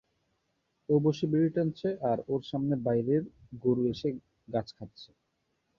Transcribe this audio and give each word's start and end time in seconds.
ও 0.89 0.95
বসে 0.97 1.05
বসে 1.05 1.25
বিড়ি 1.31 1.49
টানছে, 1.55 1.89
আর 2.09 2.17
ওর 2.27 2.41
সামনে 2.49 2.75
বাইরের 2.85 3.23
গোরু 3.63 3.83
এসে 3.93 4.09
গাছ 4.47 4.67
খাচ্ছে। 4.77 5.09